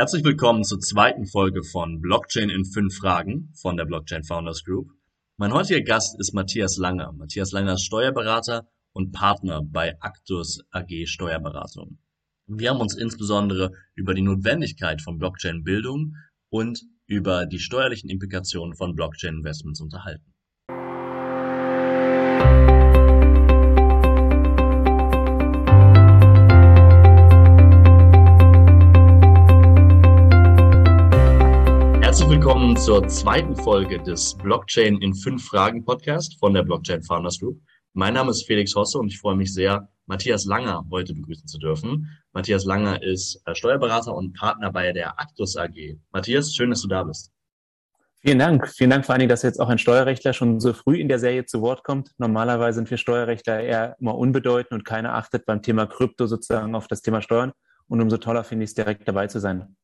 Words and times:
Herzlich 0.00 0.24
willkommen 0.24 0.64
zur 0.64 0.80
zweiten 0.80 1.26
Folge 1.26 1.62
von 1.62 2.00
Blockchain 2.00 2.48
in 2.48 2.64
fünf 2.64 2.96
Fragen 2.96 3.52
von 3.60 3.76
der 3.76 3.84
Blockchain 3.84 4.24
Founders 4.24 4.64
Group. 4.64 4.88
Mein 5.36 5.52
heutiger 5.52 5.82
Gast 5.82 6.18
ist 6.18 6.32
Matthias 6.32 6.78
Langer. 6.78 7.12
Matthias 7.12 7.52
Langer 7.52 7.74
ist 7.74 7.84
Steuerberater 7.84 8.66
und 8.94 9.12
Partner 9.12 9.60
bei 9.62 10.00
Actus 10.00 10.60
AG 10.70 11.04
Steuerberatung. 11.04 11.98
Wir 12.46 12.70
haben 12.70 12.80
uns 12.80 12.96
insbesondere 12.96 13.72
über 13.94 14.14
die 14.14 14.22
Notwendigkeit 14.22 15.02
von 15.02 15.18
Blockchain-Bildung 15.18 16.14
und 16.48 16.80
über 17.06 17.44
die 17.44 17.58
steuerlichen 17.58 18.08
Implikationen 18.08 18.74
von 18.76 18.94
Blockchain-Investments 18.94 19.82
unterhalten. 19.82 20.29
Willkommen 32.30 32.76
zur 32.76 33.08
zweiten 33.08 33.56
Folge 33.56 34.00
des 34.00 34.36
Blockchain 34.36 34.98
in 34.98 35.12
fünf 35.12 35.46
Fragen 35.46 35.84
Podcast 35.84 36.38
von 36.38 36.54
der 36.54 36.62
Blockchain 36.62 37.02
Founders 37.02 37.40
Group. 37.40 37.60
Mein 37.92 38.14
Name 38.14 38.30
ist 38.30 38.46
Felix 38.46 38.72
Hosse 38.76 39.00
und 39.00 39.08
ich 39.08 39.18
freue 39.18 39.34
mich 39.34 39.52
sehr, 39.52 39.88
Matthias 40.06 40.44
Langer 40.44 40.86
heute 40.92 41.12
begrüßen 41.12 41.48
zu 41.48 41.58
dürfen. 41.58 42.08
Matthias 42.32 42.64
Langer 42.64 43.02
ist 43.02 43.42
äh, 43.46 43.54
Steuerberater 43.56 44.14
und 44.14 44.32
Partner 44.38 44.70
bei 44.70 44.92
der 44.92 45.18
Actus 45.18 45.56
AG. 45.56 45.96
Matthias, 46.12 46.54
schön, 46.54 46.70
dass 46.70 46.82
du 46.82 46.88
da 46.88 47.02
bist. 47.02 47.32
Vielen 48.20 48.38
Dank. 48.38 48.68
Vielen 48.68 48.90
Dank 48.90 49.04
vor 49.04 49.14
allen 49.14 49.20
Dingen, 49.20 49.30
dass 49.30 49.42
jetzt 49.42 49.58
auch 49.58 49.68
ein 49.68 49.78
Steuerrechtler 49.78 50.32
schon 50.32 50.60
so 50.60 50.72
früh 50.72 50.98
in 51.00 51.08
der 51.08 51.18
Serie 51.18 51.46
zu 51.46 51.62
Wort 51.62 51.82
kommt. 51.82 52.12
Normalerweise 52.18 52.76
sind 52.76 52.90
wir 52.92 52.96
Steuerrechtler 52.96 53.60
eher 53.60 53.96
immer 53.98 54.16
unbedeutend 54.16 54.70
und 54.70 54.84
keiner 54.84 55.14
achtet 55.14 55.46
beim 55.46 55.62
Thema 55.62 55.86
Krypto 55.86 56.26
sozusagen 56.26 56.76
auf 56.76 56.86
das 56.86 57.02
Thema 57.02 57.22
Steuern. 57.22 57.50
Und 57.88 58.00
umso 58.00 58.18
toller 58.18 58.44
finde 58.44 58.62
ich 58.62 58.70
es, 58.70 58.74
direkt 58.74 59.08
dabei 59.08 59.26
zu 59.26 59.40
sein. 59.40 59.74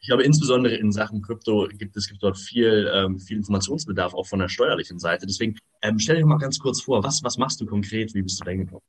Ich 0.00 0.08
glaube, 0.08 0.22
insbesondere 0.22 0.76
in 0.76 0.92
Sachen 0.92 1.22
Krypto 1.22 1.68
gibt 1.76 1.96
es 1.96 2.08
gibt 2.08 2.22
dort 2.22 2.38
viel, 2.38 2.90
ähm, 2.92 3.18
viel 3.18 3.36
Informationsbedarf, 3.38 4.14
auch 4.14 4.26
von 4.26 4.38
der 4.38 4.48
steuerlichen 4.48 4.98
Seite. 4.98 5.26
Deswegen 5.26 5.56
ähm, 5.82 5.98
stell 5.98 6.16
dir 6.16 6.26
mal 6.26 6.38
ganz 6.38 6.58
kurz 6.58 6.80
vor, 6.80 7.02
was, 7.02 7.22
was 7.22 7.36
machst 7.38 7.60
du 7.60 7.66
konkret? 7.66 8.14
Wie 8.14 8.22
bist 8.22 8.40
du 8.40 8.44
da 8.44 8.50
hingekommen? 8.50 8.82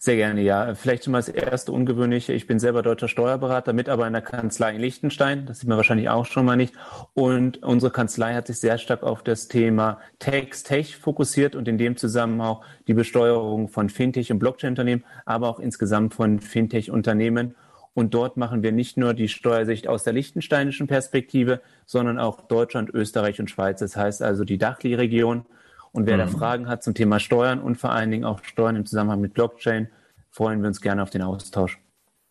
Sehr 0.00 0.16
gerne, 0.16 0.42
ja. 0.42 0.74
Vielleicht 0.74 1.04
schon 1.04 1.12
mal 1.12 1.18
das 1.18 1.28
erste 1.28 1.72
Ungewöhnliche. 1.72 2.32
Ich 2.32 2.46
bin 2.46 2.60
selber 2.60 2.82
deutscher 2.82 3.08
Steuerberater, 3.08 3.72
mit 3.72 3.88
aber 3.88 4.06
in 4.06 4.12
der 4.12 4.22
Kanzlei 4.22 4.74
in 4.74 4.80
Liechtenstein. 4.80 5.46
Das 5.46 5.58
sieht 5.58 5.68
man 5.68 5.76
wahrscheinlich 5.76 6.08
auch 6.08 6.24
schon 6.24 6.44
mal 6.44 6.56
nicht. 6.56 6.74
Und 7.14 7.62
unsere 7.64 7.90
Kanzlei 7.90 8.34
hat 8.34 8.46
sich 8.46 8.60
sehr 8.60 8.78
stark 8.78 9.02
auf 9.02 9.24
das 9.24 9.48
Thema 9.48 9.98
Tax 10.20 10.62
Tech 10.62 10.96
fokussiert 10.96 11.56
und 11.56 11.66
in 11.66 11.78
dem 11.78 11.96
Zusammenhang 11.96 12.46
auch 12.46 12.64
die 12.86 12.94
Besteuerung 12.94 13.68
von 13.68 13.88
Fintech 13.88 14.30
und 14.30 14.38
Blockchain-Unternehmen, 14.38 15.04
aber 15.26 15.48
auch 15.48 15.58
insgesamt 15.58 16.14
von 16.14 16.40
Fintech-Unternehmen. 16.40 17.56
Und 17.94 18.14
dort 18.14 18.36
machen 18.36 18.62
wir 18.62 18.72
nicht 18.72 18.96
nur 18.96 19.14
die 19.14 19.28
Steuersicht 19.28 19.88
aus 19.88 20.04
der 20.04 20.12
liechtensteinischen 20.12 20.86
Perspektive, 20.86 21.60
sondern 21.84 22.18
auch 22.18 22.42
Deutschland, 22.42 22.90
Österreich 22.90 23.40
und 23.40 23.50
Schweiz. 23.50 23.80
Das 23.80 23.96
heißt 23.96 24.22
also 24.22 24.44
die 24.44 24.58
Dachli-Region. 24.58 25.46
Und 25.92 26.06
wer 26.06 26.16
mhm. 26.16 26.20
da 26.20 26.26
Fragen 26.28 26.68
hat 26.68 26.82
zum 26.82 26.94
Thema 26.94 27.18
Steuern 27.18 27.60
und 27.60 27.76
vor 27.76 27.90
allen 27.90 28.10
Dingen 28.10 28.24
auch 28.24 28.44
Steuern 28.44 28.76
im 28.76 28.86
Zusammenhang 28.86 29.20
mit 29.20 29.34
Blockchain, 29.34 29.88
freuen 30.30 30.60
wir 30.60 30.68
uns 30.68 30.80
gerne 30.80 31.02
auf 31.02 31.10
den 31.10 31.22
Austausch. 31.22 31.80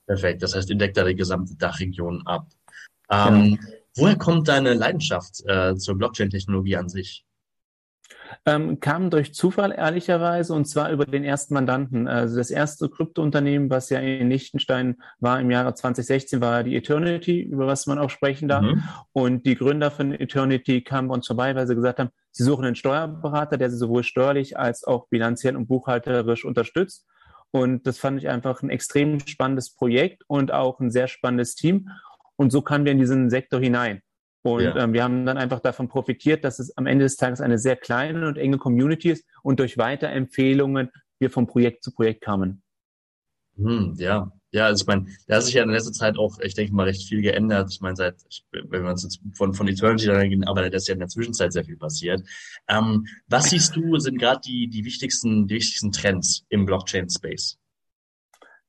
Perfekt. 0.05 0.41
Das 0.41 0.55
heißt, 0.55 0.69
ihr 0.69 0.77
deckt 0.77 0.95
da 0.95 1.03
die 1.03 1.15
gesamte 1.15 1.55
Dachregion 1.55 2.25
ab. 2.25 2.47
Ähm, 3.11 3.57
genau. 3.59 3.77
Woher 3.97 4.17
kommt 4.17 4.47
deine 4.47 4.73
Leidenschaft 4.73 5.43
äh, 5.47 5.75
zur 5.75 5.97
Blockchain-Technologie 5.97 6.77
an 6.77 6.87
sich? 6.87 7.25
Ähm, 8.45 8.79
kam 8.79 9.09
durch 9.09 9.33
Zufall 9.33 9.71
ehrlicherweise 9.71 10.53
und 10.53 10.65
zwar 10.65 10.91
über 10.91 11.05
den 11.05 11.23
ersten 11.23 11.53
Mandanten. 11.53 12.07
Also 12.07 12.37
das 12.37 12.49
erste 12.49 12.89
Kryptounternehmen, 12.89 13.69
was 13.69 13.89
ja 13.89 13.99
in 13.99 14.29
Liechtenstein 14.29 14.97
war 15.19 15.39
im 15.39 15.51
Jahre 15.51 15.73
2016, 15.73 16.41
war 16.41 16.63
die 16.63 16.75
Eternity, 16.75 17.41
über 17.41 17.67
was 17.67 17.87
man 17.87 17.99
auch 17.99 18.09
sprechen 18.09 18.47
darf. 18.47 18.63
Mhm. 18.63 18.83
Und 19.13 19.45
die 19.45 19.55
Gründer 19.55 19.91
von 19.91 20.13
Eternity 20.13 20.81
kamen 20.81 21.07
bei 21.07 21.15
uns 21.15 21.27
vorbei, 21.27 21.55
weil 21.55 21.67
sie 21.67 21.75
gesagt 21.75 21.99
haben, 21.99 22.09
sie 22.31 22.43
suchen 22.43 22.65
einen 22.65 22.75
Steuerberater, 22.75 23.57
der 23.57 23.69
sie 23.69 23.77
sowohl 23.77 24.03
steuerlich 24.03 24.57
als 24.57 24.83
auch 24.83 25.07
bilanziell 25.09 25.55
und 25.55 25.67
buchhalterisch 25.67 26.45
unterstützt. 26.45 27.05
Und 27.51 27.87
das 27.87 27.97
fand 27.97 28.19
ich 28.19 28.29
einfach 28.29 28.61
ein 28.61 28.69
extrem 28.69 29.19
spannendes 29.21 29.73
Projekt 29.73 30.23
und 30.27 30.51
auch 30.51 30.79
ein 30.79 30.91
sehr 30.91 31.07
spannendes 31.07 31.55
Team. 31.55 31.89
Und 32.35 32.51
so 32.51 32.61
kamen 32.61 32.85
wir 32.85 32.91
in 32.91 32.99
diesen 32.99 33.29
Sektor 33.29 33.59
hinein. 33.59 34.01
Und 34.43 34.63
ja. 34.63 34.75
ähm, 34.77 34.93
wir 34.93 35.03
haben 35.03 35.25
dann 35.25 35.37
einfach 35.37 35.59
davon 35.59 35.87
profitiert, 35.87 36.43
dass 36.43 36.59
es 36.59 36.75
am 36.77 36.85
Ende 36.85 37.05
des 37.05 37.15
Tages 37.15 37.41
eine 37.41 37.57
sehr 37.57 37.75
kleine 37.75 38.27
und 38.27 38.37
enge 38.37 38.57
Community 38.57 39.11
ist 39.11 39.25
und 39.43 39.59
durch 39.59 39.77
Weiterempfehlungen 39.77 40.89
wir 41.19 41.29
von 41.29 41.47
Projekt 41.47 41.83
zu 41.83 41.91
Projekt 41.91 42.21
kamen. 42.21 42.61
Hm, 43.57 43.95
ja, 43.97 44.31
ja, 44.51 44.65
also 44.65 44.83
ich 44.83 44.87
meine, 44.87 45.07
da 45.27 45.35
hat 45.35 45.43
sich 45.43 45.55
ja 45.55 45.63
in 45.63 45.69
letzter 45.69 45.91
Zeit 45.91 46.17
auch, 46.17 46.39
ich 46.39 46.53
denke 46.53 46.73
mal, 46.73 46.83
recht 46.83 47.07
viel 47.07 47.21
geändert. 47.21 47.69
Ich 47.71 47.81
meine, 47.81 47.95
seit, 47.95 48.15
wenn 48.51 48.83
man 48.83 48.95
jetzt 48.95 49.19
von, 49.33 49.53
von 49.53 49.67
Eternity 49.67 50.05
dann 50.05 50.29
gehen, 50.29 50.45
aber 50.45 50.69
da 50.69 50.77
ist 50.77 50.87
ja 50.87 50.93
in 50.93 50.99
der 50.99 51.09
Zwischenzeit 51.09 51.51
sehr 51.51 51.65
viel 51.65 51.77
passiert. 51.77 52.21
Ähm, 52.69 53.05
was 53.27 53.49
siehst 53.49 53.75
du, 53.75 53.97
sind 53.99 54.19
gerade 54.19 54.39
die, 54.45 54.69
die 54.69 54.85
wichtigsten, 54.85 55.47
die 55.47 55.55
wichtigsten 55.55 55.91
Trends 55.91 56.45
im 56.49 56.65
Blockchain-Space? 56.65 57.57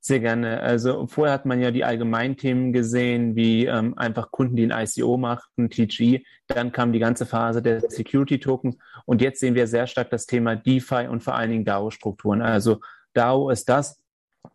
Sehr 0.01 0.21
gerne. 0.21 0.61
Also 0.61 1.07
vorher 1.07 1.33
hat 1.33 1.45
man 1.45 1.61
ja 1.61 1.71
die 1.71 1.83
Allgemeinthemen 1.83 2.71
gesehen, 2.71 3.35
wie 3.35 3.65
ähm, 3.65 3.97
einfach 3.97 4.31
Kunden, 4.31 4.55
die 4.55 4.71
ein 4.71 4.87
ICO 4.87 5.17
machten, 5.17 5.69
TG. 5.69 6.23
Dann 6.47 6.71
kam 6.71 6.93
die 6.93 6.99
ganze 6.99 7.25
Phase 7.25 7.61
der 7.61 7.81
Security 7.81 8.39
Tokens. 8.39 8.77
Und 9.05 9.21
jetzt 9.21 9.41
sehen 9.41 9.55
wir 9.55 9.67
sehr 9.67 9.87
stark 9.87 10.09
das 10.09 10.25
Thema 10.25 10.55
DeFi 10.55 11.07
und 11.09 11.21
vor 11.21 11.35
allen 11.35 11.51
Dingen 11.51 11.65
DAO-Strukturen. 11.65 12.41
Also 12.41 12.79
DAO 13.13 13.49
ist 13.49 13.67
das, 13.67 14.01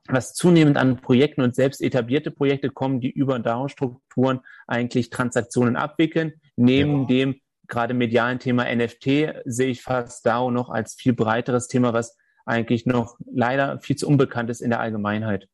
was 0.08 0.32
zunehmend 0.32 0.78
an 0.78 0.96
Projekten 0.96 1.42
und 1.42 1.54
selbst 1.54 1.82
etablierte 1.82 2.30
Projekte 2.30 2.70
kommen, 2.70 3.00
die 3.00 3.10
über 3.10 3.38
DAO-Strukturen 3.38 4.40
eigentlich 4.66 5.10
Transaktionen 5.10 5.76
abwickeln. 5.76 6.34
Neben 6.56 7.02
ja. 7.02 7.06
dem 7.06 7.40
gerade 7.68 7.92
medialen 7.92 8.38
Thema 8.38 8.64
NFT 8.74 9.04
sehe 9.44 9.68
ich 9.68 9.82
fast 9.82 10.24
DAO 10.24 10.50
noch 10.50 10.70
als 10.70 10.94
viel 10.94 11.12
breiteres 11.12 11.68
Thema, 11.68 11.92
was 11.92 12.16
eigentlich 12.44 12.86
noch 12.86 13.16
leider 13.30 13.80
viel 13.80 13.96
zu 13.96 14.06
unbekannt 14.06 14.50
ist 14.50 14.60
in 14.60 14.70
der 14.70 14.80
Allgemeinheit. 14.80 15.48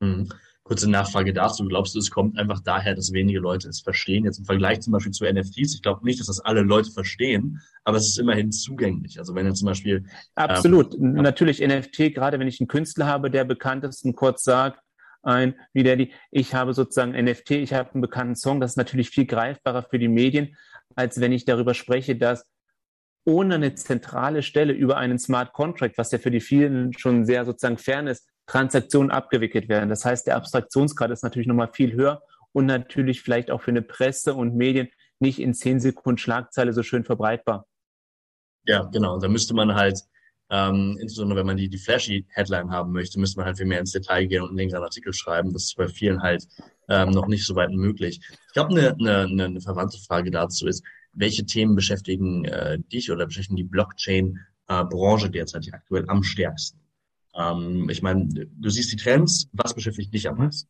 Mhm. 0.00 0.28
Kurze 0.62 0.88
Nachfrage 0.88 1.32
dazu. 1.32 1.64
Glaubst 1.66 1.94
du, 1.94 1.98
es 1.98 2.10
kommt 2.10 2.38
einfach 2.38 2.60
daher, 2.60 2.94
dass 2.94 3.12
wenige 3.12 3.40
Leute 3.40 3.68
es 3.68 3.80
verstehen? 3.80 4.24
Jetzt 4.24 4.38
im 4.38 4.44
Vergleich 4.44 4.80
zum 4.80 4.92
Beispiel 4.92 5.10
zu 5.10 5.24
NFTs. 5.24 5.74
Ich 5.74 5.82
glaube 5.82 6.04
nicht, 6.04 6.20
dass 6.20 6.28
das 6.28 6.38
alle 6.40 6.60
Leute 6.60 6.92
verstehen, 6.92 7.60
aber 7.82 7.96
es 7.96 8.06
ist 8.06 8.18
immerhin 8.18 8.52
zugänglich. 8.52 9.18
Also 9.18 9.34
wenn 9.34 9.46
du 9.46 9.52
zum 9.52 9.66
Beispiel. 9.66 9.96
Ähm, 9.96 10.04
Absolut. 10.34 10.94
Ähm, 10.94 11.14
Natürlich 11.14 11.60
NFT, 11.60 12.14
gerade 12.14 12.38
wenn 12.38 12.46
ich 12.46 12.60
einen 12.60 12.68
Künstler 12.68 13.06
habe, 13.06 13.30
der 13.30 13.44
bekannt 13.44 13.82
ist 13.84 14.04
und 14.04 14.14
kurz 14.14 14.44
sagt, 14.44 14.80
ein, 15.22 15.54
wie 15.72 15.82
der 15.82 15.96
die, 15.96 16.12
ich 16.30 16.54
habe 16.54 16.72
sozusagen 16.72 17.12
NFT, 17.12 17.50
ich 17.52 17.72
habe 17.72 17.92
einen 17.92 18.00
bekannten 18.00 18.36
Song, 18.36 18.60
das 18.60 18.72
ist 18.72 18.76
natürlich 18.76 19.10
viel 19.10 19.26
greifbarer 19.26 19.82
für 19.82 19.98
die 19.98 20.08
Medien, 20.08 20.56
als 20.94 21.20
wenn 21.20 21.32
ich 21.32 21.44
darüber 21.44 21.74
spreche, 21.74 22.16
dass 22.16 22.46
ohne 23.30 23.54
eine 23.54 23.74
zentrale 23.76 24.42
Stelle 24.42 24.72
über 24.72 24.96
einen 24.96 25.18
Smart 25.18 25.52
Contract, 25.52 25.96
was 25.96 26.10
ja 26.10 26.18
für 26.18 26.32
die 26.32 26.40
vielen 26.40 26.92
schon 26.98 27.24
sehr 27.24 27.44
sozusagen 27.44 27.78
fern 27.78 28.08
ist, 28.08 28.26
Transaktionen 28.46 29.12
abgewickelt 29.12 29.68
werden. 29.68 29.88
Das 29.88 30.04
heißt, 30.04 30.26
der 30.26 30.36
Abstraktionsgrad 30.36 31.12
ist 31.12 31.22
natürlich 31.22 31.46
nochmal 31.46 31.70
viel 31.72 31.92
höher 31.92 32.22
und 32.52 32.66
natürlich 32.66 33.22
vielleicht 33.22 33.52
auch 33.52 33.62
für 33.62 33.70
eine 33.70 33.82
Presse 33.82 34.34
und 34.34 34.56
Medien 34.56 34.88
nicht 35.20 35.38
in 35.38 35.54
zehn 35.54 35.78
Sekunden 35.78 36.18
Schlagzeile 36.18 36.72
so 36.72 36.82
schön 36.82 37.04
verbreitbar. 37.04 37.66
Ja, 38.64 38.82
genau. 38.92 39.20
Da 39.20 39.28
müsste 39.28 39.54
man 39.54 39.76
halt, 39.76 40.00
ähm, 40.50 40.98
insbesondere 41.00 41.38
wenn 41.38 41.46
man 41.46 41.56
die, 41.56 41.68
die 41.68 41.78
flashy 41.78 42.26
Headline 42.30 42.72
haben 42.72 42.90
möchte, 42.90 43.20
müsste 43.20 43.38
man 43.38 43.46
halt 43.46 43.58
viel 43.58 43.66
mehr 43.66 43.78
ins 43.78 43.92
Detail 43.92 44.26
gehen 44.26 44.42
und 44.42 44.48
einen 44.48 44.58
längeren 44.58 44.82
Artikel 44.82 45.12
schreiben. 45.12 45.52
Das 45.52 45.64
ist 45.64 45.76
bei 45.76 45.86
vielen 45.86 46.20
halt 46.20 46.44
ähm, 46.88 47.10
noch 47.10 47.28
nicht 47.28 47.46
so 47.46 47.54
weit 47.54 47.70
möglich. 47.70 48.20
Ich 48.48 48.52
glaube, 48.54 48.70
eine, 48.70 48.96
eine, 48.98 49.44
eine 49.44 49.60
verwandte 49.60 49.98
Frage 49.98 50.32
dazu 50.32 50.66
ist, 50.66 50.84
welche 51.12 51.44
Themen 51.44 51.74
beschäftigen 51.74 52.44
äh, 52.44 52.78
dich 52.78 53.10
oder 53.10 53.26
beschäftigen 53.26 53.56
die 53.56 53.64
Blockchain-Branche 53.64 55.26
äh, 55.26 55.30
derzeit 55.30 55.68
aktuell 55.72 56.04
am 56.08 56.22
stärksten? 56.22 56.80
Ähm, 57.34 57.88
ich 57.90 58.02
meine, 58.02 58.28
du 58.28 58.70
siehst 58.70 58.92
die 58.92 58.96
Trends, 58.96 59.48
was 59.52 59.74
beschäftigt 59.74 60.12
dich 60.12 60.28
am 60.28 60.38
meisten? 60.38 60.68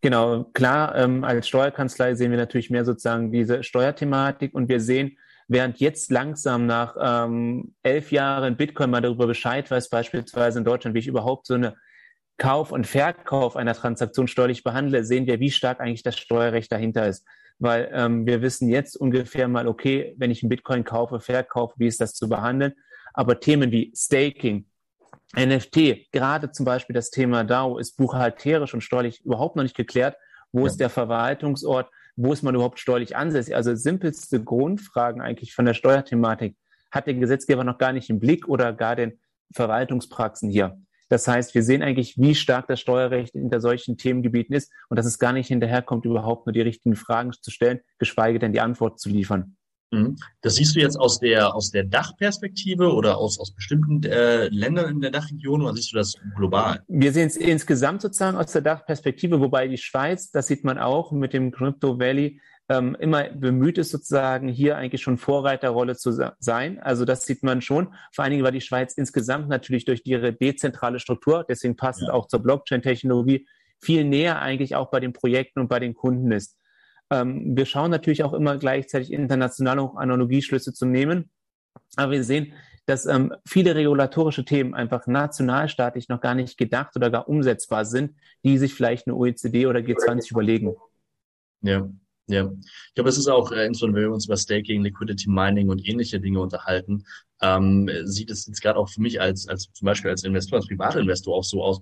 Genau, 0.00 0.44
klar, 0.52 0.94
ähm, 0.96 1.24
als 1.24 1.48
Steuerkanzlei 1.48 2.14
sehen 2.14 2.30
wir 2.30 2.38
natürlich 2.38 2.68
mehr 2.68 2.84
sozusagen 2.84 3.32
diese 3.32 3.62
Steuerthematik 3.62 4.54
und 4.54 4.68
wir 4.68 4.80
sehen, 4.80 5.16
während 5.48 5.80
jetzt 5.80 6.10
langsam 6.10 6.66
nach 6.66 6.96
ähm, 7.00 7.74
elf 7.82 8.12
Jahren 8.12 8.56
Bitcoin 8.56 8.90
mal 8.90 9.00
darüber 9.00 9.26
Bescheid 9.26 9.70
weiß, 9.70 9.88
beispielsweise 9.88 10.58
in 10.58 10.64
Deutschland, 10.64 10.94
wie 10.94 11.00
ich 11.00 11.06
überhaupt 11.06 11.46
so 11.46 11.54
eine 11.54 11.76
Kauf 12.36 12.72
und 12.72 12.86
Verkauf 12.86 13.56
einer 13.56 13.74
Transaktion 13.74 14.28
steuerlich 14.28 14.64
behandle, 14.64 15.04
sehen 15.04 15.26
wir, 15.26 15.40
wie 15.40 15.50
stark 15.50 15.80
eigentlich 15.80 16.02
das 16.02 16.18
Steuerrecht 16.18 16.72
dahinter 16.72 17.06
ist 17.06 17.24
weil 17.58 17.90
ähm, 17.92 18.26
wir 18.26 18.42
wissen 18.42 18.68
jetzt 18.68 18.96
ungefähr 18.96 19.48
mal, 19.48 19.68
okay, 19.68 20.14
wenn 20.18 20.30
ich 20.30 20.42
einen 20.42 20.50
Bitcoin 20.50 20.84
kaufe, 20.84 21.20
verkaufe, 21.20 21.74
wie 21.78 21.86
ist 21.86 22.00
das 22.00 22.14
zu 22.14 22.28
behandeln? 22.28 22.74
Aber 23.12 23.38
Themen 23.40 23.70
wie 23.70 23.92
Staking, 23.94 24.66
NFT, 25.36 26.10
gerade 26.12 26.50
zum 26.50 26.66
Beispiel 26.66 26.94
das 26.94 27.10
Thema 27.10 27.44
DAO 27.44 27.78
ist 27.78 27.96
buchhalterisch 27.96 28.74
und 28.74 28.82
steuerlich 28.82 29.24
überhaupt 29.24 29.56
noch 29.56 29.62
nicht 29.62 29.76
geklärt. 29.76 30.16
Wo 30.52 30.60
ja. 30.60 30.66
ist 30.66 30.78
der 30.78 30.90
Verwaltungsort? 30.90 31.90
Wo 32.16 32.32
ist 32.32 32.42
man 32.42 32.54
überhaupt 32.54 32.78
steuerlich 32.78 33.16
ansässig? 33.16 33.56
Also 33.56 33.74
simpelste 33.74 34.42
Grundfragen 34.42 35.20
eigentlich 35.20 35.54
von 35.54 35.64
der 35.64 35.74
Steuerthematik 35.74 36.56
hat 36.90 37.06
der 37.06 37.14
Gesetzgeber 37.14 37.64
noch 37.64 37.78
gar 37.78 37.92
nicht 37.92 38.10
im 38.10 38.20
Blick 38.20 38.46
oder 38.48 38.72
gar 38.72 38.94
den 38.94 39.18
Verwaltungspraxen 39.52 40.50
hier. 40.50 40.78
Das 41.08 41.28
heißt, 41.28 41.54
wir 41.54 41.62
sehen 41.62 41.82
eigentlich, 41.82 42.16
wie 42.18 42.34
stark 42.34 42.66
das 42.66 42.80
Steuerrecht 42.80 43.32
hinter 43.32 43.60
solchen 43.60 43.96
Themengebieten 43.96 44.54
ist 44.54 44.72
und 44.88 44.98
dass 44.98 45.06
es 45.06 45.18
gar 45.18 45.32
nicht 45.32 45.48
hinterherkommt, 45.48 46.04
überhaupt 46.04 46.46
nur 46.46 46.52
die 46.52 46.62
richtigen 46.62 46.96
Fragen 46.96 47.32
zu 47.32 47.50
stellen, 47.50 47.80
geschweige 47.98 48.38
denn 48.38 48.52
die 48.52 48.60
Antwort 48.60 48.98
zu 48.98 49.08
liefern. 49.08 49.56
Mhm. 49.94 50.16
Das 50.40 50.56
siehst 50.56 50.76
du 50.76 50.80
jetzt 50.80 50.96
aus 50.98 51.20
der, 51.20 51.54
aus 51.54 51.70
der 51.70 51.84
Dachperspektive 51.84 52.92
oder 52.92 53.16
aus, 53.16 53.38
aus 53.38 53.54
bestimmten 53.54 54.02
äh, 54.04 54.48
Ländern 54.48 54.90
in 54.90 55.00
der 55.00 55.10
Dachregion 55.10 55.62
oder 55.62 55.74
siehst 55.74 55.92
du 55.92 55.96
das 55.96 56.14
global? 56.36 56.82
Wir 56.88 57.12
sehen 57.12 57.26
es 57.26 57.36
insgesamt 57.36 58.02
sozusagen 58.02 58.36
aus 58.36 58.52
der 58.52 58.62
Dachperspektive, 58.62 59.40
wobei 59.40 59.68
die 59.68 59.78
Schweiz, 59.78 60.30
das 60.30 60.46
sieht 60.46 60.64
man 60.64 60.78
auch 60.78 61.12
mit 61.12 61.32
dem 61.32 61.52
Crypto 61.52 61.98
Valley, 61.98 62.40
ähm, 62.68 62.96
immer 62.98 63.24
bemüht 63.24 63.78
ist, 63.78 63.90
sozusagen 63.90 64.48
hier 64.48 64.76
eigentlich 64.76 65.02
schon 65.02 65.18
Vorreiterrolle 65.18 65.96
zu 65.96 66.12
sein. 66.38 66.80
Also 66.80 67.04
das 67.04 67.26
sieht 67.26 67.42
man 67.42 67.60
schon. 67.60 67.94
Vor 68.12 68.24
allen 68.24 68.32
Dingen 68.32 68.44
war 68.44 68.52
die 68.52 68.60
Schweiz 68.60 68.94
insgesamt 68.94 69.48
natürlich 69.48 69.84
durch 69.84 70.02
ihre 70.04 70.32
dezentrale 70.32 70.98
Struktur, 70.98 71.44
deswegen 71.48 71.76
passend 71.76 72.08
ja. 72.08 72.14
auch 72.14 72.26
zur 72.26 72.40
Blockchain-Technologie, 72.42 73.46
viel 73.80 74.04
näher 74.04 74.40
eigentlich 74.40 74.76
auch 74.76 74.90
bei 74.90 75.00
den 75.00 75.12
Projekten 75.12 75.60
und 75.60 75.68
bei 75.68 75.78
den 75.78 75.94
Kunden 75.94 76.32
ist. 76.32 76.58
Ähm, 77.10 77.56
wir 77.56 77.66
schauen 77.66 77.90
natürlich 77.90 78.24
auch 78.24 78.32
immer 78.32 78.56
gleichzeitig 78.56 79.12
international 79.12 79.78
auch 79.78 79.96
Analogieschlüsse 79.96 80.72
zu 80.72 80.86
nehmen. 80.86 81.30
Aber 81.96 82.12
wir 82.12 82.24
sehen, 82.24 82.54
dass 82.86 83.06
ähm, 83.06 83.34
viele 83.46 83.74
regulatorische 83.74 84.44
Themen 84.44 84.74
einfach 84.74 85.06
nationalstaatlich 85.06 86.08
noch 86.08 86.20
gar 86.20 86.34
nicht 86.34 86.56
gedacht 86.56 86.96
oder 86.96 87.10
gar 87.10 87.28
umsetzbar 87.28 87.84
sind, 87.84 88.14
die 88.42 88.58
sich 88.58 88.74
vielleicht 88.74 89.06
eine 89.06 89.16
OECD 89.16 89.66
oder 89.66 89.80
G20 89.80 90.30
überlegen. 90.30 90.74
Ja, 91.62 91.88
ja. 92.26 92.50
Ich 92.88 92.94
glaube, 92.94 93.10
es 93.10 93.18
ist 93.18 93.28
auch, 93.28 93.52
äh, 93.52 93.66
insbesondere 93.66 94.02
wenn 94.02 94.10
wir 94.10 94.14
uns 94.14 94.26
über 94.26 94.36
Staking, 94.36 94.82
Liquidity 94.82 95.28
Mining 95.28 95.68
und 95.68 95.86
ähnliche 95.86 96.20
Dinge 96.20 96.40
unterhalten, 96.40 97.04
ähm, 97.42 97.90
sieht 98.04 98.30
es 98.30 98.46
jetzt 98.46 98.62
gerade 98.62 98.78
auch 98.78 98.88
für 98.88 99.00
mich 99.00 99.20
als, 99.20 99.48
als 99.48 99.70
zum 99.72 99.86
Beispiel 99.86 100.10
als 100.10 100.24
Investor, 100.24 100.58
als 100.58 100.66
Privatinvestor 100.66 101.34
auch 101.34 101.44
so 101.44 101.62
aus, 101.62 101.80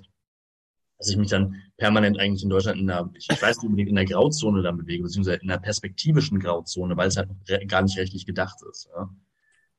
dass 0.99 1.11
ich 1.11 1.17
mich 1.17 1.31
dann 1.31 1.61
permanent 1.77 2.19
eigentlich 2.19 2.43
in 2.43 2.51
Deutschland 2.51 2.81
in 2.81 2.91
einer, 2.91 3.11
ich 3.15 3.29
weiß 3.29 3.59
nicht 3.59 3.65
unbedingt 3.65 3.89
in 3.89 3.97
der 3.97 4.05
Grauzone 4.05 4.63
dann 4.63 4.77
bewege, 4.77 5.03
beziehungsweise 5.03 5.39
in 5.39 5.51
einer 5.51 5.61
perspektivischen 5.61 6.39
Grauzone, 6.39 6.97
weil 6.97 7.09
es 7.09 7.17
halt 7.17 7.29
gar 7.69 7.83
nicht 7.83 7.99
rechtlich 7.99 8.25
gedacht 8.25 8.59
ist. 8.71 8.89
Ja. 8.95 9.11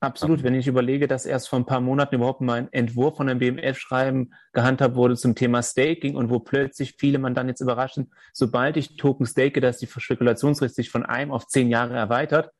Absolut. 0.03 0.43
Wenn 0.43 0.53
ich 0.53 0.67
überlege, 0.67 1.07
dass 1.07 1.25
erst 1.25 1.47
vor 1.47 1.59
ein 1.59 1.65
paar 1.65 1.79
Monaten 1.79 2.15
überhaupt 2.15 2.41
mal 2.41 2.55
ein 2.55 2.73
Entwurf 2.73 3.15
von 3.15 3.29
einem 3.29 3.39
BMF-Schreiben 3.39 4.33
gehandhabt 4.51 4.95
wurde 4.95 5.15
zum 5.15 5.33
Thema 5.33 5.63
Staking 5.63 6.17
und 6.17 6.29
wo 6.29 6.39
plötzlich 6.39 6.95
viele 6.99 7.19
man 7.19 7.33
dann 7.33 7.47
jetzt 7.47 7.61
überraschen, 7.61 8.11
sobald 8.33 8.75
ich 8.75 8.97
Token 8.97 9.25
stake, 9.25 9.61
dass 9.61 9.77
die 9.77 9.87
Spekulationsfrist 9.87 10.75
sich 10.75 10.89
von 10.89 11.05
einem 11.05 11.31
auf 11.31 11.47
zehn 11.47 11.69
Jahre 11.69 11.95
erweitert, 11.95 12.51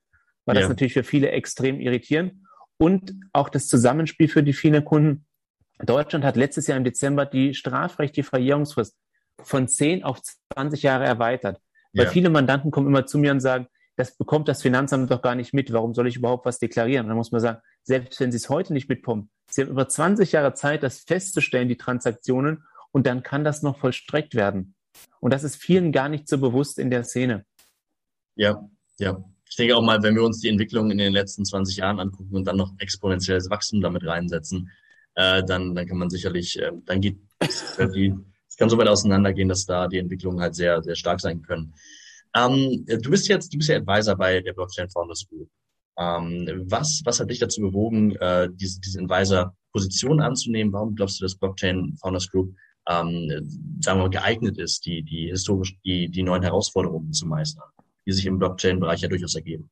war 0.46 0.56
ja. 0.56 0.62
das 0.62 0.70
natürlich 0.70 0.94
für 0.94 1.04
viele 1.04 1.32
extrem 1.32 1.82
irritierend. 1.82 2.34
Und 2.78 3.14
auch 3.34 3.50
das 3.50 3.68
Zusammenspiel 3.68 4.30
für 4.30 4.44
die 4.44 4.54
vielen 4.54 4.86
Kunden, 4.86 5.26
Deutschland 5.80 6.24
hat 6.24 6.38
letztes 6.38 6.68
Jahr 6.68 6.78
im 6.78 6.86
Dezember 6.86 7.26
die 7.26 7.54
strafrechtliche 7.54 8.28
Verjährungsfrist 8.28 8.96
von 9.42 9.68
10 9.68 10.04
auf 10.04 10.22
20 10.54 10.82
Jahre 10.82 11.04
erweitert. 11.04 11.60
Weil 11.94 12.06
ja. 12.06 12.12
viele 12.12 12.30
Mandanten 12.30 12.72
kommen 12.72 12.88
immer 12.88 13.06
zu 13.06 13.18
mir 13.18 13.32
und 13.32 13.42
sagen, 13.42 13.68
das 13.96 14.18
bekommt 14.18 14.48
das 14.48 14.62
Finanzamt 14.62 15.12
doch 15.12 15.22
gar 15.22 15.36
nicht 15.36 15.54
mit. 15.54 15.72
Warum 15.72 15.94
soll 15.94 16.08
ich 16.08 16.16
überhaupt 16.16 16.46
was 16.46 16.60
deklarieren? 16.60 17.08
Dann 17.08 17.18
muss 17.18 17.32
man 17.32 17.42
sagen, 17.42 17.60
selbst 17.84 18.20
wenn 18.20 18.32
Sie 18.32 18.38
es 18.38 18.50
heute 18.50 18.74
nicht 18.74 18.90
mitbekommen, 18.90 19.30
Sie 19.50 19.62
haben 19.62 19.70
über 19.70 19.88
20 19.88 20.32
Jahre 20.32 20.54
Zeit, 20.54 20.84
das 20.84 21.00
festzustellen, 21.00 21.68
die 21.68 21.78
Transaktionen, 21.78 22.64
und 22.92 23.08
dann 23.08 23.24
kann 23.24 23.44
das 23.44 23.64
noch 23.64 23.78
vollstreckt 23.78 24.36
werden. 24.36 24.76
Und 25.20 25.34
das 25.34 25.44
ist 25.44 25.56
vielen 25.56 25.92
gar 25.92 26.10
nicht 26.10 26.28
so 26.28 26.38
bewusst 26.38 26.78
in 26.78 26.92
der 26.92 27.04
Szene. 27.04 27.46
Ja, 28.36 28.68
ja. 29.00 29.24
Ich 29.50 29.56
denke 29.56 29.76
auch 29.76 29.84
mal, 29.84 30.02
wenn 30.02 30.16
wir 30.16 30.24
uns 30.24 30.40
die 30.40 30.50
Entwicklung 30.50 30.90
in 30.90 30.98
den 30.98 31.14
letzten 31.14 31.46
20 31.46 31.78
Jahren 31.78 32.00
angucken 32.00 32.36
und 32.36 32.46
dann 32.46 32.58
noch 32.58 32.74
exponentielles 32.80 33.50
Wachstum 33.50 33.82
damit 33.82 34.04
reinsetzen, 34.06 34.72
äh, 35.16 35.44
dann, 35.44 35.76
dann 35.76 35.88
kann 35.88 35.98
man 35.98 36.10
sicherlich, 36.10 36.60
äh, 36.60 36.72
dann 36.86 37.02
geht 37.02 37.20
es 37.40 38.58
kann 38.58 38.70
so 38.70 38.78
weit 38.78 38.88
auseinandergehen, 38.88 39.50
dass 39.50 39.66
da 39.66 39.88
die 39.88 39.98
Entwicklungen 39.98 40.40
halt 40.40 40.54
sehr, 40.54 40.84
sehr 40.84 40.96
stark 40.96 41.20
sein 41.20 41.42
können. 41.42 41.74
Ähm, 42.36 42.86
du 42.86 43.10
bist 43.10 43.28
jetzt, 43.28 43.54
du 43.54 43.58
bist 43.58 43.70
ja 43.70 43.78
Advisor 43.78 44.16
bei 44.16 44.42
der 44.42 44.54
Blockchain 44.54 44.90
Founders 44.90 45.26
Group. 45.30 45.50
Ähm, 45.98 46.66
was, 46.68 47.02
was 47.06 47.20
hat 47.20 47.30
dich 47.30 47.40
dazu 47.40 47.62
bewogen, 47.62 48.16
äh, 48.16 48.50
diese, 48.52 48.80
diese 48.82 49.00
Advisor-Position 49.02 50.22
anzunehmen? 50.22 50.74
Warum 50.74 50.96
glaubst 50.96 51.20
du, 51.20 51.26
dass 51.26 51.38
Blockchain 51.38 51.96
Founders 52.02 52.30
Group 52.30 52.56
ähm, 52.90 53.30
sagen 53.82 54.00
wir 54.00 54.04
mal, 54.04 54.10
geeignet 54.10 54.58
ist, 54.58 54.86
die, 54.86 55.04
die 55.04 55.30
historisch, 55.30 55.78
die, 55.86 56.10
die 56.10 56.24
neuen 56.24 56.44
Herausforderungen 56.44 57.14
zu 57.14 57.28
meistern, 57.28 57.70
die 58.06 58.12
sich 58.12 58.26
im 58.26 58.40
Blockchain-Bereich 58.40 59.02
ja 59.02 59.08
durchaus 59.08 59.36
ergeben? 59.36 59.70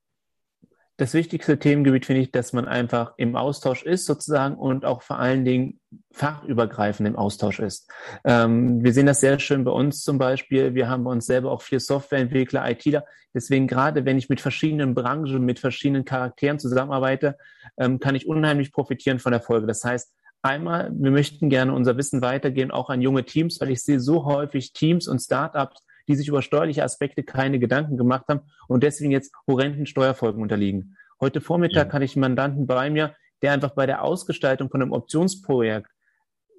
Das 0.97 1.13
wichtigste 1.13 1.57
Themengebiet 1.57 2.05
finde 2.05 2.21
ich, 2.21 2.31
dass 2.31 2.53
man 2.53 2.67
einfach 2.67 3.13
im 3.17 3.35
Austausch 3.35 3.83
ist 3.83 4.05
sozusagen 4.05 4.55
und 4.55 4.85
auch 4.85 5.01
vor 5.01 5.17
allen 5.17 5.45
Dingen 5.45 5.79
fachübergreifend 6.11 7.07
im 7.07 7.15
Austausch 7.15 7.59
ist. 7.59 7.89
Ähm, 8.23 8.83
wir 8.83 8.93
sehen 8.93 9.07
das 9.07 9.19
sehr 9.19 9.39
schön 9.39 9.63
bei 9.63 9.71
uns 9.71 10.03
zum 10.03 10.17
Beispiel. 10.17 10.75
Wir 10.75 10.89
haben 10.89 11.03
bei 11.03 11.11
uns 11.11 11.25
selber 11.25 11.51
auch 11.51 11.61
vier 11.61 11.79
Softwareentwickler, 11.79 12.69
ITler. 12.69 13.05
Deswegen 13.33 13.67
gerade, 13.67 14.05
wenn 14.05 14.17
ich 14.17 14.29
mit 14.29 14.41
verschiedenen 14.41 14.93
Branchen, 14.93 15.43
mit 15.43 15.59
verschiedenen 15.59 16.05
Charakteren 16.05 16.59
zusammenarbeite, 16.59 17.37
ähm, 17.77 17.99
kann 17.99 18.15
ich 18.15 18.27
unheimlich 18.27 18.71
profitieren 18.71 19.19
von 19.19 19.31
der 19.31 19.41
Folge. 19.41 19.67
Das 19.67 19.83
heißt, 19.83 20.13
einmal, 20.41 20.91
wir 20.93 21.11
möchten 21.11 21.49
gerne 21.49 21.73
unser 21.73 21.97
Wissen 21.97 22.21
weitergehen, 22.21 22.71
auch 22.71 22.89
an 22.89 23.01
junge 23.01 23.23
Teams, 23.25 23.59
weil 23.61 23.71
ich 23.71 23.83
sehe 23.83 23.99
so 23.99 24.25
häufig 24.25 24.73
Teams 24.73 25.07
und 25.07 25.19
Startups, 25.19 25.83
die 26.07 26.15
sich 26.15 26.27
über 26.27 26.41
steuerliche 26.41 26.83
Aspekte 26.83 27.23
keine 27.23 27.59
Gedanken 27.59 27.97
gemacht 27.97 28.25
haben 28.29 28.41
und 28.67 28.83
deswegen 28.83 29.11
jetzt 29.11 29.33
horrenden 29.47 29.85
Steuerfolgen 29.85 30.41
unterliegen. 30.41 30.97
Heute 31.19 31.41
Vormittag 31.41 31.87
ja. 31.87 31.93
hatte 31.93 32.05
ich 32.05 32.15
einen 32.15 32.21
Mandanten 32.21 32.67
bei 32.67 32.89
mir, 32.89 33.15
der 33.41 33.51
einfach 33.53 33.71
bei 33.71 33.85
der 33.85 34.03
Ausgestaltung 34.03 34.69
von 34.69 34.81
einem 34.81 34.91
Optionsprojekt 34.91 35.89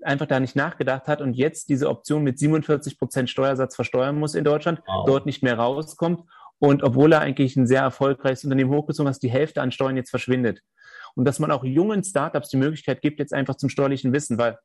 einfach 0.03 0.27
da 0.27 0.41
nicht 0.41 0.57
nachgedacht 0.57 1.07
hat 1.07 1.21
und 1.21 1.35
jetzt 1.35 1.69
diese 1.69 1.89
Option 1.89 2.23
mit 2.23 2.39
47 2.39 2.99
Prozent 2.99 3.31
Steuersatz 3.31 3.77
versteuern 3.77 4.19
muss 4.19 4.35
in 4.35 4.45
Deutschland, 4.45 4.83
wow. 4.87 5.07
dort 5.07 5.27
nicht 5.27 5.43
mehr 5.43 5.57
rauskommt 5.57 6.29
und 6.59 6.83
obwohl 6.83 7.13
er 7.13 7.21
eigentlich 7.21 7.57
ein 7.57 7.67
sehr 7.67 7.83
erfolgreiches 7.83 8.45
Unternehmen 8.45 8.71
hochgezogen 8.71 9.13
hat, 9.13 9.23
die 9.23 9.31
Hälfte 9.31 9.63
an 9.63 9.73
Steuern 9.73 9.97
jetzt 9.97 10.11
verschwindet. 10.11 10.61
Und 11.15 11.25
dass 11.25 11.39
man 11.39 11.51
auch 11.51 11.65
jungen 11.65 12.05
Startups 12.05 12.49
die 12.49 12.57
Möglichkeit 12.57 13.03
gibt, 13.03 13.19
jetzt 13.19 13.35
einfach 13.35 13.57
zum 13.57 13.69
steuerlichen 13.69 14.13
Wissen, 14.13 14.39
weil 14.39 14.59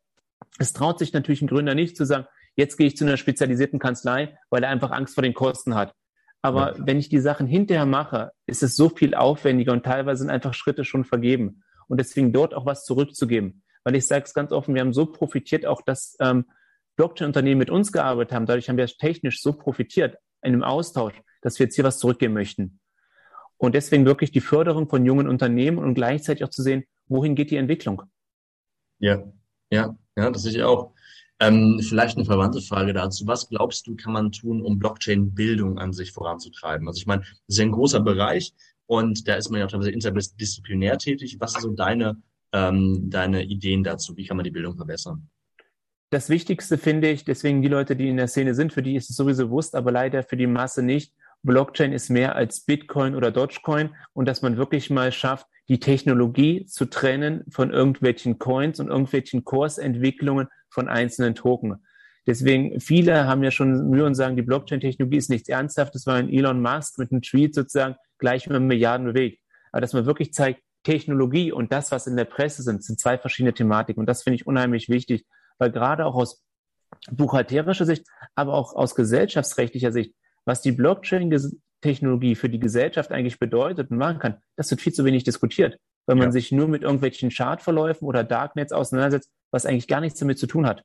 es 0.60 0.74
traut 0.74 1.00
sich 1.00 1.14
natürlich 1.14 1.42
ein 1.42 1.48
Gründer 1.48 1.76
nicht 1.76 1.98
zu 1.98 2.06
sagen, 2.06 2.28
Jetzt 2.58 2.76
gehe 2.76 2.88
ich 2.88 2.98
zu 2.98 3.06
einer 3.06 3.18
spezialisierten 3.18 3.80
Kanzlei, 3.80 4.38
weil 4.50 4.64
er 4.64 4.70
einfach 4.70 4.92
Angst 4.92 5.14
vor 5.14 5.22
den 5.22 5.36
Kosten 5.36 5.76
hat. 5.76 5.94
Aber 6.42 6.76
ja. 6.76 6.86
wenn 6.86 6.98
ich 6.98 7.08
die 7.08 7.20
Sachen 7.20 7.48
hinterher 7.48 7.86
mache, 7.86 8.32
ist 8.48 8.64
es 8.64 8.76
so 8.76 8.90
viel 8.90 9.14
aufwendiger 9.14 9.72
und 9.72 9.84
teilweise 9.84 10.22
sind 10.22 10.32
einfach 10.32 10.54
Schritte 10.54 10.84
schon 10.84 11.06
vergeben. 11.06 11.64
Und 11.88 12.00
deswegen 12.00 12.34
dort 12.34 12.54
auch 12.54 12.66
was 12.66 12.84
zurückzugeben. 12.84 13.64
Weil 13.84 13.96
ich 13.96 14.08
sage 14.08 14.26
es 14.26 14.34
ganz 14.34 14.52
offen, 14.52 14.74
wir 14.74 14.82
haben 14.82 14.92
so 14.92 15.06
profitiert, 15.06 15.66
auch 15.66 15.82
dass 15.82 16.18
ähm, 16.20 16.46
Blockchain-Unternehmen 16.96 17.60
mit 17.60 17.70
uns 17.70 17.92
gearbeitet 17.92 18.34
haben. 18.34 18.46
Dadurch 18.48 18.68
haben 18.70 18.78
wir 18.78 18.88
technisch 18.88 19.42
so 19.42 19.54
profitiert 19.54 20.18
in 20.42 20.54
einem 20.54 20.64
Austausch, 20.64 21.22
dass 21.42 21.60
wir 21.60 21.68
jetzt 21.68 21.76
hier 21.76 21.86
was 21.86 22.00
zurückgeben 22.00 22.34
möchten. 22.34 22.80
Und 23.58 23.76
deswegen 23.76 24.06
wirklich 24.06 24.32
die 24.32 24.42
Förderung 24.42 24.90
von 24.90 25.06
jungen 25.06 25.28
Unternehmen 25.28 25.78
und 25.78 25.94
gleichzeitig 25.94 26.44
auch 26.44 26.50
zu 26.50 26.64
sehen, 26.64 26.84
wohin 27.08 27.36
geht 27.36 27.52
die 27.52 27.58
Entwicklung. 27.58 28.04
Ja, 29.00 29.24
ja, 29.72 29.96
ja, 30.16 30.32
das 30.32 30.44
sehe 30.44 30.52
ich 30.52 30.64
auch. 30.64 30.94
Ähm, 31.40 31.80
vielleicht 31.88 32.18
eine 32.18 32.26
verwandte 32.26 32.62
Frage 32.62 32.94
dazu. 32.94 33.28
Was 33.28 33.48
glaubst 33.50 33.86
du, 33.86 33.96
kann 33.96 34.14
man 34.14 34.32
tun, 34.32 34.62
um 34.62 34.80
Blockchain-Bildung 34.80 35.78
an 35.78 35.94
sich 35.94 36.12
voranzutreiben? 36.12 36.88
Also 36.88 37.00
ich 37.00 37.06
meine, 37.06 37.22
das 37.22 37.42
ist 37.48 37.58
ja 37.58 37.66
ein 37.66 37.72
großer 37.72 38.00
Bereich 38.00 38.54
und 38.88 39.28
da 39.28 39.36
ist 39.36 39.50
man 39.50 39.60
ja 39.60 39.68
teilweise 39.68 39.92
interdisziplinär 39.92 40.98
tätig. 40.98 41.38
Was 41.40 41.54
sind 41.54 41.62
so 41.62 41.72
deine, 41.72 42.18
ähm, 42.54 43.10
deine 43.10 43.44
Ideen 43.44 43.84
dazu? 43.84 44.18
Wie 44.18 44.26
kann 44.26 44.38
man 44.38 44.46
die 44.46 44.52
Bildung 44.52 44.76
verbessern? 44.76 45.30
Das 46.10 46.30
Wichtigste 46.30 46.78
finde 46.78 47.10
ich, 47.10 47.26
deswegen 47.26 47.62
die 47.62 47.68
Leute, 47.68 47.96
die 47.96 48.08
in 48.08 48.18
der 48.18 48.30
Szene 48.30 48.56
sind, 48.56 48.74
für 48.74 48.82
die 48.82 48.96
ist 48.96 49.10
es 49.10 49.18
sowieso 49.18 49.48
bewusst, 49.48 49.76
aber 49.76 49.92
leider 49.92 50.24
für 50.24 50.38
die 50.38 50.48
Masse 50.48 50.82
nicht. 50.82 51.14
Blockchain 51.44 51.92
ist 51.92 52.10
mehr 52.10 52.36
als 52.36 52.62
Bitcoin 52.62 53.14
oder 53.14 53.30
Dogecoin 53.30 53.94
und 54.14 54.26
dass 54.26 54.42
man 54.42 54.58
wirklich 54.58 54.90
mal 54.90 55.12
schafft, 55.12 55.48
die 55.70 55.80
Technologie 55.80 56.66
zu 56.66 56.86
trennen 56.86 57.44
von 57.50 57.72
irgendwelchen 57.72 58.40
Coins 58.40 58.80
und 58.80 58.88
irgendwelchen 58.88 59.44
Kursentwicklungen 59.44 60.48
von 60.70 60.88
einzelnen 60.88 61.36
Token. 61.36 61.84
Deswegen, 62.26 62.80
viele 62.80 63.26
haben 63.26 63.44
ja 63.44 63.52
schon 63.52 63.90
Mühe 63.90 64.06
und 64.06 64.16
sagen, 64.16 64.36
die 64.36 64.42
Blockchain-Technologie 64.42 65.18
ist 65.18 65.30
nichts 65.30 65.50
Ernsthaftes, 65.50 66.06
weil 66.06 66.24
ein 66.24 66.30
Elon 66.30 66.62
Musk 66.62 67.00
mit 67.00 67.12
einem 67.12 67.22
Tweet 67.22 67.56
sozusagen 67.56 67.96
gleich 68.18 68.48
mit 68.48 68.62
Milliarden 68.62 69.08
bewegt. 69.08 69.42
Aber 69.72 69.82
dass 69.82 69.94
man 69.94 70.06
wirklich 70.06 70.34
zeigt, 70.34 70.62
Technologie 70.84 71.52
und 71.52 71.72
das, 71.72 71.92
was 71.92 72.08
in 72.08 72.16
der 72.16 72.26
Presse 72.26 72.64
sind, 72.64 72.84
sind 72.84 73.00
zwei 73.00 73.18
verschiedene 73.18 73.54
Thematiken. 73.54 74.00
Und 74.00 74.08
das 74.08 74.24
finde 74.24 74.36
ich 74.36 74.48
unheimlich 74.48 74.90
wichtig, 74.90 75.26
weil 75.58 75.72
gerade 75.72 76.06
auch 76.06 76.16
aus 76.16 76.44
buchhalterischer 77.12 77.86
Sicht, 77.86 78.06
aber 78.36 78.54
auch 78.54 78.74
aus 78.74 78.96
gesellschaftsrechtlicher 78.96 79.92
Sicht, 79.92 80.14
was 80.46 80.62
die 80.62 80.72
Blockchain-Technologie 81.82 82.36
für 82.36 82.50
die 82.50 82.60
Gesellschaft 82.60 83.12
eigentlich 83.12 83.40
bedeutet 83.40 83.92
und 83.92 83.98
machen 83.98 84.20
kann, 84.20 84.38
das 84.56 84.70
wird 84.72 84.82
viel 84.82 84.94
zu 84.94 85.06
wenig 85.06 85.24
diskutiert, 85.24 85.78
weil 86.06 86.16
man 86.16 86.28
ja. 86.28 86.32
sich 86.32 86.52
nur 86.52 86.68
mit 86.68 86.84
irgendwelchen 86.84 87.30
Chartverläufen 87.30 88.08
oder 88.08 88.24
Darknets 88.24 88.72
auseinandersetzt, 88.72 89.30
was 89.52 89.66
eigentlich 89.66 89.88
gar 89.88 90.02
nichts 90.02 90.20
damit 90.20 90.40
zu 90.40 90.48
tun 90.48 90.66
hat. 90.66 90.84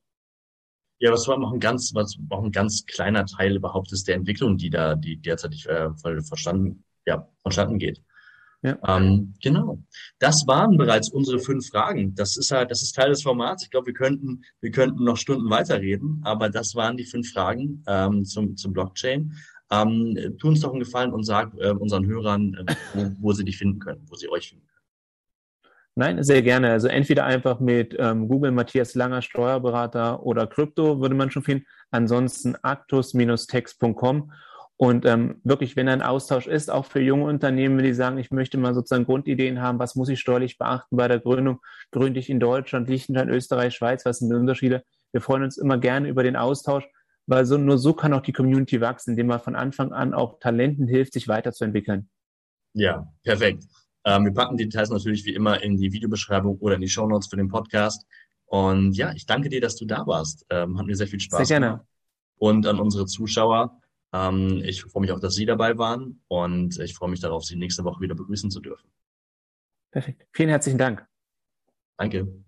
Ja, 0.98 1.10
was 1.10 1.26
war 1.26 1.38
noch 1.38 1.52
ein 1.52 1.60
ganz, 1.60 1.92
was 1.94 2.16
auch 2.30 2.44
ein 2.44 2.52
ganz 2.52 2.86
kleiner 2.86 3.26
Teil 3.26 3.56
überhaupt 3.56 3.92
ist 3.92 4.06
der 4.06 4.14
Entwicklung, 4.14 4.56
die 4.56 4.70
da, 4.70 4.94
die 4.94 5.16
derzeit 5.16 5.54
äh, 5.66 5.90
verstanden, 6.22 6.84
ja, 7.06 7.28
verstanden 7.42 7.78
geht. 7.78 8.00
Ja. 8.64 8.78
Ähm, 8.86 9.34
genau. 9.42 9.82
Das 10.20 10.46
waren 10.46 10.76
bereits 10.76 11.08
unsere 11.08 11.40
fünf 11.40 11.70
Fragen. 11.70 12.14
Das 12.14 12.36
ist 12.36 12.52
halt, 12.52 12.70
das 12.70 12.82
ist 12.82 12.92
Teil 12.92 13.08
des 13.08 13.24
Formats. 13.24 13.64
Ich 13.64 13.70
glaube, 13.70 13.88
wir 13.88 13.94
könnten, 13.94 14.44
wir 14.60 14.70
könnten 14.70 15.02
noch 15.02 15.16
Stunden 15.16 15.50
weiterreden, 15.50 16.20
aber 16.22 16.48
das 16.48 16.76
waren 16.76 16.96
die 16.96 17.04
fünf 17.04 17.32
Fragen 17.32 17.82
ähm, 17.88 18.24
zum, 18.24 18.56
zum 18.56 18.72
Blockchain. 18.72 19.36
Ähm, 19.72 20.36
tu 20.38 20.48
uns 20.48 20.60
doch 20.60 20.70
einen 20.70 20.80
Gefallen 20.80 21.12
und 21.12 21.24
sag 21.24 21.52
äh, 21.58 21.70
unseren 21.70 22.06
Hörern, 22.06 22.54
äh, 22.66 22.74
wo, 22.94 23.10
wo 23.20 23.32
sie 23.32 23.44
dich 23.44 23.56
finden 23.56 23.80
können, 23.80 24.02
wo 24.08 24.14
sie 24.14 24.28
euch 24.28 24.50
finden 24.50 24.66
können. 24.66 24.72
Nein, 25.94 26.22
sehr 26.22 26.42
gerne. 26.42 26.70
Also 26.70 26.88
entweder 26.88 27.24
einfach 27.24 27.60
mit 27.60 27.94
ähm, 27.98 28.28
Google 28.28 28.52
Matthias 28.52 28.94
Langer 28.94 29.20
Steuerberater 29.20 30.22
oder 30.24 30.46
Krypto 30.46 31.00
würde 31.00 31.14
man 31.14 31.30
schon 31.30 31.42
finden. 31.42 31.66
Ansonsten 31.90 32.56
actus-text.com 32.62 34.32
und 34.82 35.06
ähm, 35.06 35.40
wirklich, 35.44 35.76
wenn 35.76 35.88
ein 35.88 36.02
Austausch 36.02 36.46
ist, 36.48 36.70
auch 36.70 36.86
für 36.86 37.00
junge 37.00 37.26
Unternehmen, 37.26 37.78
die 37.84 37.94
sagen, 37.94 38.18
ich 38.18 38.32
möchte 38.32 38.58
mal 38.58 38.74
sozusagen 38.74 39.04
Grundideen 39.04 39.60
haben, 39.60 39.78
was 39.78 39.94
muss 39.94 40.08
ich 40.08 40.18
steuerlich 40.18 40.58
beachten 40.58 40.96
bei 40.96 41.06
der 41.06 41.20
Gründung, 41.20 41.60
gründe 41.92 42.18
ich 42.18 42.28
in 42.28 42.40
Deutschland, 42.40 42.88
Liechtenstein, 42.88 43.28
Österreich, 43.28 43.74
Schweiz, 43.74 44.04
was 44.04 44.18
sind 44.18 44.30
die 44.30 44.34
Unterschiede? 44.34 44.82
Wir 45.12 45.20
freuen 45.20 45.44
uns 45.44 45.56
immer 45.56 45.78
gerne 45.78 46.08
über 46.08 46.22
den 46.24 46.34
Austausch, 46.36 46.88
weil 47.26 47.44
so, 47.44 47.56
nur 47.56 47.78
so 47.78 47.92
kann 47.92 48.12
auch 48.12 48.22
die 48.22 48.32
Community 48.32 48.80
wachsen, 48.80 49.10
indem 49.10 49.28
man 49.28 49.40
von 49.40 49.54
Anfang 49.54 49.92
an 49.92 50.14
auch 50.14 50.38
Talenten 50.40 50.86
hilft, 50.86 51.12
sich 51.12 51.28
weiterzuentwickeln. 51.28 52.08
Ja, 52.74 53.06
perfekt. 53.22 53.64
Ähm, 54.04 54.24
wir 54.24 54.32
packen 54.32 54.56
die 54.56 54.64
Details 54.64 54.90
natürlich 54.90 55.24
wie 55.24 55.34
immer 55.34 55.62
in 55.62 55.76
die 55.76 55.92
Videobeschreibung 55.92 56.58
oder 56.58 56.74
in 56.74 56.80
die 56.80 56.88
Show 56.88 57.06
Notes 57.06 57.28
für 57.28 57.36
den 57.36 57.48
Podcast. 57.48 58.06
Und 58.46 58.96
ja, 58.96 59.12
ich 59.14 59.26
danke 59.26 59.48
dir, 59.48 59.60
dass 59.60 59.76
du 59.76 59.86
da 59.86 60.06
warst. 60.06 60.44
Ähm, 60.50 60.78
hat 60.78 60.86
mir 60.86 60.96
sehr 60.96 61.06
viel 61.06 61.20
Spaß 61.20 61.46
sehr 61.46 61.60
gerne. 61.60 61.86
Und 62.36 62.66
an 62.66 62.80
unsere 62.80 63.06
Zuschauer, 63.06 63.80
ähm, 64.12 64.60
ich 64.64 64.82
freue 64.82 65.02
mich 65.02 65.12
auch, 65.12 65.20
dass 65.20 65.34
Sie 65.34 65.46
dabei 65.46 65.78
waren 65.78 66.20
und 66.28 66.78
ich 66.80 66.94
freue 66.94 67.10
mich 67.10 67.20
darauf, 67.20 67.44
Sie 67.44 67.56
nächste 67.56 67.84
Woche 67.84 68.00
wieder 68.00 68.14
begrüßen 68.14 68.50
zu 68.50 68.60
dürfen. 68.60 68.90
Perfekt. 69.92 70.26
Vielen 70.32 70.48
herzlichen 70.48 70.78
Dank. 70.78 71.06
Danke. 71.96 72.42